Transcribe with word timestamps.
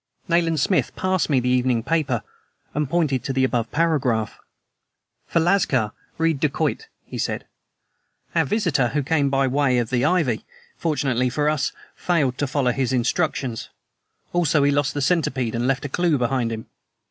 Nayland 0.27 0.59
Smith 0.59 0.91
passed 0.95 1.29
me 1.29 1.39
the 1.39 1.47
evening 1.51 1.83
paper 1.83 2.23
and 2.73 2.89
pointed 2.89 3.23
to 3.23 3.31
the 3.33 3.43
above 3.43 3.69
paragraph. 3.69 4.39
"For 5.27 5.39
'lascar' 5.39 5.91
read 6.17 6.39
'dacoit,'" 6.39 6.87
he 7.05 7.19
said. 7.19 7.45
"Our 8.33 8.43
visitor, 8.45 8.87
who 8.95 9.03
came 9.03 9.29
by 9.29 9.45
way 9.45 9.77
of 9.77 9.91
the 9.91 10.03
ivy, 10.03 10.43
fortunately 10.75 11.29
for 11.29 11.47
us, 11.47 11.71
failed 11.95 12.39
to 12.39 12.47
follow 12.47 12.71
his 12.71 12.91
instructions. 12.91 13.69
Also, 14.33 14.63
he 14.63 14.71
lost 14.71 14.95
the 14.95 15.01
centipede 15.01 15.53
and 15.53 15.67
left 15.67 15.85
a 15.85 15.89
clew 15.89 16.17
behind 16.17 16.51
him. 16.51 16.65